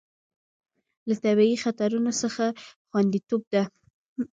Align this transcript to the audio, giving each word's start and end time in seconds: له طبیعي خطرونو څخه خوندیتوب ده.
له 1.07 1.15
طبیعي 1.23 1.57
خطرونو 1.63 2.11
څخه 2.21 2.45
خوندیتوب 2.89 3.41
ده. 3.53 3.63